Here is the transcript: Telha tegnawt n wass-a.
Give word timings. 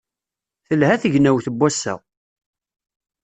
Telha 0.67 0.95
tegnawt 1.01 1.47
n 1.53 1.55
wass-a. 1.59 1.93